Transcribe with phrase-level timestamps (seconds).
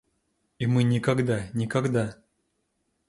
[0.57, 2.17] И мы никогда, никогда!